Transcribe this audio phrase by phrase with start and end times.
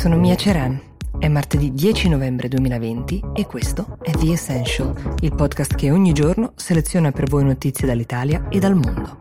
[0.00, 0.80] sono Mia Ceran.
[1.18, 6.54] È martedì 10 novembre 2020 e questo è The Essential, il podcast che ogni giorno
[6.56, 9.18] seleziona per voi notizie dall'Italia e dal mondo.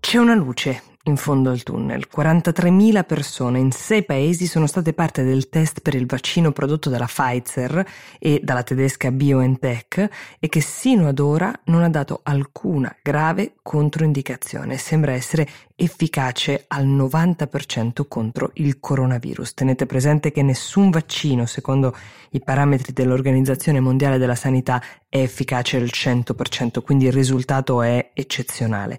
[0.00, 2.06] C'è una luce in fondo al tunnel.
[2.14, 7.06] 43.000 persone in sei paesi sono state parte del test per il vaccino prodotto dalla
[7.06, 7.84] Pfizer
[8.18, 10.08] e dalla tedesca BioNTech
[10.38, 14.76] e che sino ad ora non ha dato alcuna grave controindicazione.
[14.76, 19.54] Sembra essere efficace al 90% contro il coronavirus.
[19.54, 21.94] Tenete presente che nessun vaccino, secondo
[22.30, 28.98] i parametri dell'Organizzazione Mondiale della Sanità, è efficace al 100%, quindi il risultato è eccezionale.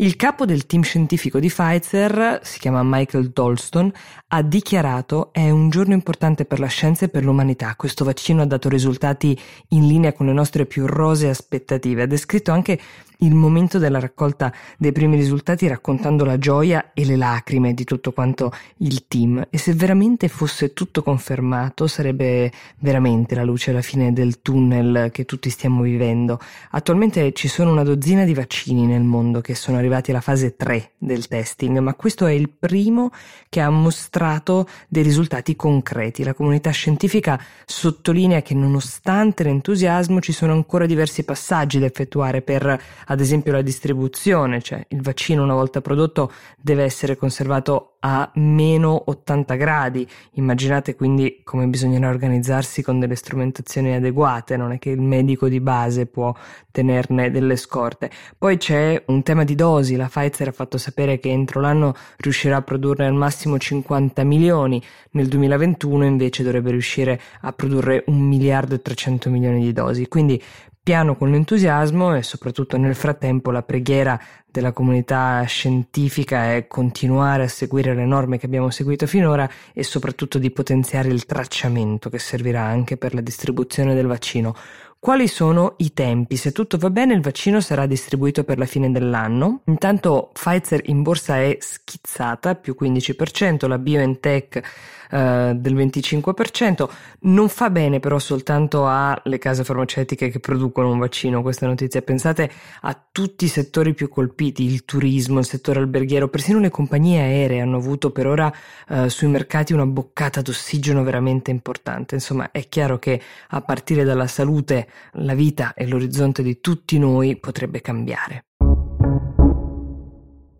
[0.00, 3.92] Il capo del team scientifico di Pfizer, si chiama Michael Dolston,
[4.28, 7.74] ha dichiarato è un giorno importante per la scienza e per l'umanità.
[7.76, 12.04] Questo vaccino ha dato risultati in linea con le nostre più rosee aspettative.
[12.04, 12.80] Ha descritto anche
[13.20, 18.12] il momento della raccolta dei primi risultati raccontando la gioia e le lacrime di tutto
[18.12, 24.12] quanto il team e se veramente fosse tutto confermato sarebbe veramente la luce alla fine
[24.12, 26.38] del tunnel che tutti stiamo vivendo.
[26.70, 30.92] Attualmente ci sono una dozzina di vaccini nel mondo che sono arrivati alla fase 3
[30.98, 33.10] del testing, ma questo è il primo
[33.48, 36.22] che ha mostrato dei risultati concreti.
[36.22, 42.80] La comunità scientifica sottolinea che nonostante l'entusiasmo ci sono ancora diversi passaggi da effettuare per
[43.10, 49.02] ad esempio la distribuzione, cioè il vaccino una volta prodotto deve essere conservato a meno
[49.06, 50.08] 80 gradi.
[50.34, 55.60] Immaginate quindi come bisognerà organizzarsi con delle strumentazioni adeguate, non è che il medico di
[55.60, 56.32] base può
[56.70, 58.10] tenerne delle scorte.
[58.38, 62.58] Poi c'è un tema di dosi, la Pfizer ha fatto sapere che entro l'anno riuscirà
[62.58, 64.80] a produrre al massimo 50 milioni,
[65.12, 70.06] nel 2021 invece dovrebbe riuscire a produrre 1 miliardo e 300 milioni di dosi.
[70.06, 70.40] Quindi
[70.82, 77.48] piano con l'entusiasmo e soprattutto nel frattempo la preghiera della comunità scientifica è continuare a
[77.48, 82.62] seguire le norme che abbiamo seguito finora e soprattutto di potenziare il tracciamento che servirà
[82.62, 84.54] anche per la distribuzione del vaccino.
[85.02, 86.36] Quali sono i tempi?
[86.36, 89.62] Se tutto va bene il vaccino sarà distribuito per la fine dell'anno.
[89.64, 94.62] Intanto Pfizer in borsa è schizzata, più 15%, la BioNTech
[95.10, 96.88] eh, del 25%.
[97.20, 102.02] Non fa bene però soltanto alle case farmaceutiche che producono un vaccino questa notizia.
[102.02, 102.50] Pensate
[102.82, 107.60] a tutti i settori più colpiti, il turismo, il settore alberghiero, persino le compagnie aeree
[107.60, 108.52] hanno avuto per ora
[108.88, 112.14] eh, sui mercati una boccata d'ossigeno veramente importante.
[112.14, 117.38] Insomma, è chiaro che a partire dalla salute la vita e l'orizzonte di tutti noi
[117.38, 118.44] potrebbe cambiare.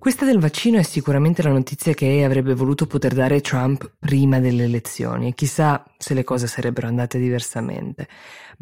[0.01, 4.65] Questa del vaccino è sicuramente la notizia che avrebbe voluto poter dare Trump prima delle
[4.65, 5.35] elezioni.
[5.35, 8.09] Chissà se le cose sarebbero andate diversamente.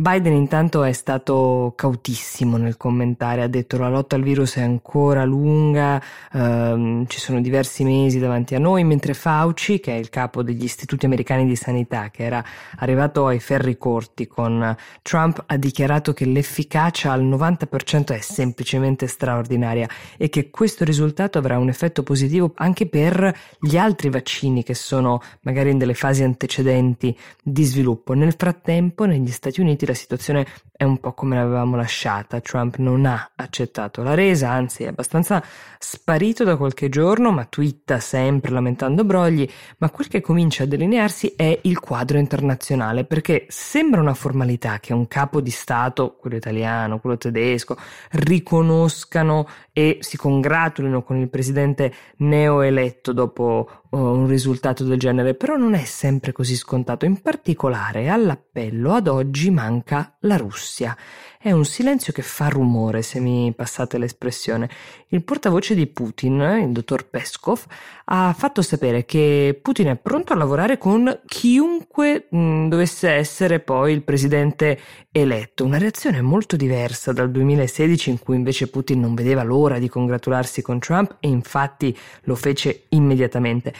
[0.00, 5.24] Biden intanto è stato cautissimo nel commentare, ha detto la lotta al virus è ancora
[5.24, 6.00] lunga,
[6.32, 10.62] ehm, ci sono diversi mesi davanti a noi, mentre Fauci, che è il capo degli
[10.62, 12.44] istituti americani di sanità, che era
[12.76, 14.72] arrivato ai ferri corti con
[15.02, 21.58] Trump, ha dichiarato che l'efficacia al 90% è semplicemente straordinaria e che questo risultato avrà
[21.58, 27.18] un effetto positivo anche per gli altri vaccini che sono magari in delle fasi antecedenti
[27.42, 28.12] di sviluppo.
[28.12, 32.40] Nel frattempo negli Stati Uniti la situazione è un po' come l'avevamo lasciata.
[32.40, 35.42] Trump non ha accettato la resa, anzi è abbastanza
[35.78, 41.34] sparito da qualche giorno, ma twitta sempre lamentando brogli, ma quel che comincia a delinearsi
[41.36, 47.00] è il quadro internazionale, perché sembra una formalità che un capo di Stato, quello italiano,
[47.00, 47.76] quello tedesco,
[48.12, 55.74] riconoscano e si congratulino con il presidente neoeletto dopo un risultato del genere, però non
[55.74, 57.04] è sempre così scontato.
[57.04, 60.96] In particolare all'appello ad oggi manca la Russia.
[61.40, 64.68] È un silenzio che fa rumore, se mi passate l'espressione.
[65.10, 67.64] Il portavoce di Putin, il dottor Peskov,
[68.06, 73.92] ha fatto sapere che Putin è pronto a lavorare con chiunque mh, dovesse essere poi
[73.92, 74.80] il presidente
[75.12, 75.64] eletto.
[75.64, 80.60] Una reazione molto diversa dal 2016 in cui invece Putin non vedeva l'ora di congratularsi
[80.60, 83.72] con Trump e infatti lo fece immediatamente.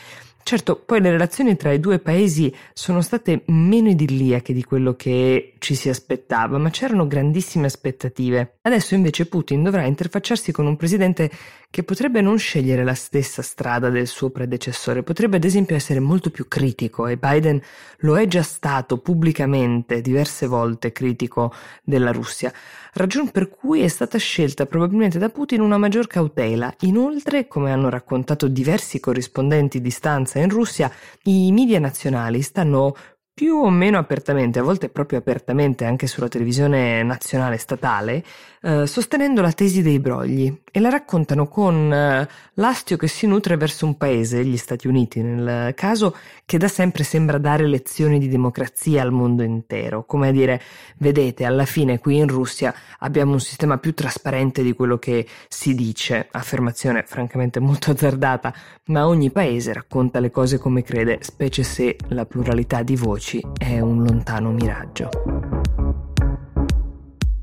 [0.49, 5.53] Certo, poi le relazioni tra i due paesi sono state meno idilliache di quello che
[5.59, 8.57] ci si aspettava, ma c'erano grandissime aspettative.
[8.63, 11.31] Adesso invece Putin dovrà interfacciarsi con un presidente
[11.71, 16.31] che potrebbe non scegliere la stessa strada del suo predecessore, potrebbe ad esempio essere molto
[16.31, 17.61] più critico e Biden
[17.99, 21.53] lo è già stato pubblicamente diverse volte critico
[21.85, 22.53] della Russia,
[22.95, 26.75] ragion per cui è stata scelta probabilmente da Putin una maggior cautela.
[26.81, 30.91] Inoltre, come hanno raccontato diversi corrispondenti di stanza in Russia,
[31.25, 32.95] i media nazionali stanno
[33.39, 38.25] più o meno apertamente, a volte proprio apertamente anche sulla televisione nazionale statale,
[38.61, 43.57] eh, sostenendo la tesi dei brogli e la raccontano con eh, l'astio che si nutre
[43.57, 46.17] verso un paese, gli Stati Uniti nel caso,
[46.47, 50.63] che da sempre sembra dare lezioni di democrazia al mondo intero, come a dire,
[50.99, 55.75] vedete, alla fine qui in Russia abbiamo un sistema più trasparente di quello che si
[55.75, 58.55] dice, affermazione francamente molto azzardata,
[58.87, 63.81] ma ogni paese racconta le cose come crede, specie se la pluralità di voci è
[63.81, 65.58] un lontano miraggio.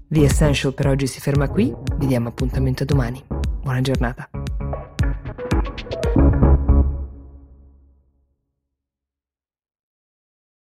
[0.07, 3.24] The Essential per oggi si ferma qui, vi diamo appuntamento domani.
[3.63, 4.30] Buona giornata.